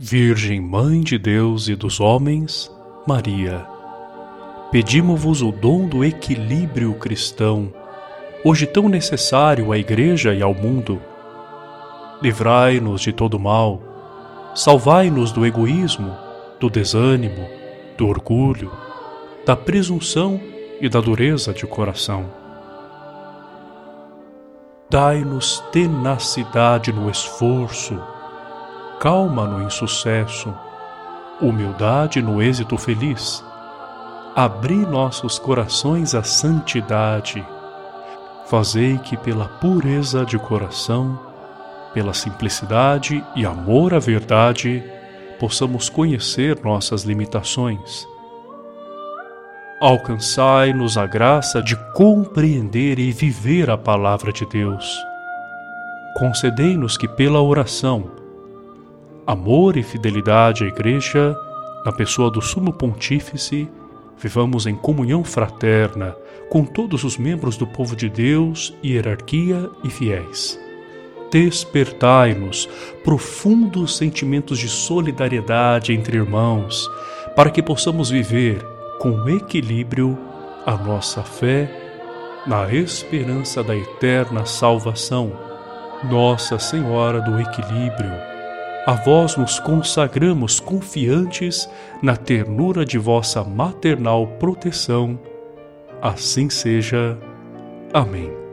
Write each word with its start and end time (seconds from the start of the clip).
Virgem 0.00 0.60
Mãe 0.60 1.00
de 1.00 1.18
Deus 1.18 1.66
e 1.66 1.74
dos 1.74 1.98
homens, 1.98 2.70
Maria, 3.04 3.66
pedimos-vos 4.70 5.42
o 5.42 5.50
dom 5.50 5.88
do 5.88 6.04
equilíbrio 6.04 6.94
cristão, 6.94 7.74
hoje 8.44 8.64
tão 8.64 8.88
necessário 8.88 9.72
à 9.72 9.76
Igreja 9.76 10.32
e 10.32 10.40
ao 10.40 10.54
mundo. 10.54 11.02
Livrai-nos 12.22 13.00
de 13.00 13.12
todo 13.12 13.40
mal, 13.40 13.82
salvai-nos 14.54 15.32
do 15.32 15.44
egoísmo, 15.44 16.16
do 16.60 16.70
desânimo, 16.70 17.48
do 17.96 18.06
orgulho, 18.06 18.70
da 19.44 19.56
presunção 19.56 20.40
e 20.80 20.88
da 20.88 21.00
dureza 21.00 21.52
de 21.52 21.66
coração. 21.66 22.30
Dai-nos 24.88 25.58
tenacidade 25.72 26.92
no 26.92 27.10
esforço, 27.10 28.00
calma 29.00 29.46
no 29.46 29.62
insucesso, 29.62 30.52
humildade 31.40 32.20
no 32.20 32.42
êxito 32.42 32.76
feliz. 32.76 33.44
Abri 34.34 34.76
nossos 34.76 35.38
corações 35.38 36.14
à 36.14 36.22
santidade. 36.22 37.46
Fazei 38.46 38.98
que, 38.98 39.16
pela 39.16 39.46
pureza 39.46 40.24
de 40.24 40.38
coração, 40.38 41.18
pela 41.92 42.12
simplicidade 42.12 43.24
e 43.36 43.44
amor 43.44 43.94
à 43.94 43.98
verdade, 43.98 44.82
possamos 45.38 45.88
conhecer 45.88 46.58
nossas 46.62 47.02
limitações. 47.02 48.06
Alcançai-nos 49.80 50.98
a 50.98 51.06
graça 51.06 51.62
de 51.62 51.76
compreender 51.92 52.98
e 52.98 53.12
viver 53.12 53.70
a 53.70 53.78
palavra 53.78 54.32
de 54.32 54.44
Deus. 54.44 54.84
Concedei-nos 56.18 56.96
que, 56.96 57.06
pela 57.06 57.40
oração, 57.40 58.10
amor 59.28 59.76
e 59.76 59.82
fidelidade 59.82 60.64
à 60.64 60.66
Igreja, 60.66 61.36
na 61.84 61.92
pessoa 61.92 62.30
do 62.30 62.40
Sumo 62.40 62.72
Pontífice, 62.72 63.68
vivamos 64.16 64.66
em 64.66 64.74
comunhão 64.74 65.22
fraterna 65.22 66.16
com 66.48 66.64
todos 66.64 67.04
os 67.04 67.18
membros 67.18 67.58
do 67.58 67.66
povo 67.66 67.94
de 67.94 68.08
Deus, 68.08 68.74
hierarquia 68.82 69.68
e 69.84 69.90
fiéis. 69.90 70.58
Despertai-nos 71.30 72.70
profundos 73.04 73.98
sentimentos 73.98 74.58
de 74.58 74.66
solidariedade 74.66 75.92
entre 75.92 76.16
irmãos, 76.16 76.90
para 77.36 77.50
que 77.50 77.62
possamos 77.62 78.08
viver 78.08 78.66
com 78.98 79.28
equilíbrio 79.28 80.18
a 80.64 80.74
nossa 80.74 81.22
fé 81.22 81.70
na 82.46 82.72
esperança 82.72 83.62
da 83.62 83.76
eterna 83.76 84.46
salvação. 84.46 85.30
Nossa 86.10 86.58
Senhora 86.58 87.20
do 87.20 87.38
Equilíbrio 87.38 88.37
a 88.88 88.94
vós 88.94 89.36
nos 89.36 89.60
consagramos 89.60 90.58
confiantes 90.58 91.68
na 92.00 92.16
ternura 92.16 92.86
de 92.86 92.96
vossa 92.96 93.44
maternal 93.44 94.26
proteção. 94.38 95.20
Assim 96.00 96.48
seja. 96.48 97.18
Amém. 97.92 98.47